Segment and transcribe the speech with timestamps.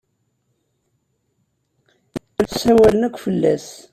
[2.51, 3.67] Ssawalen akk fell-as.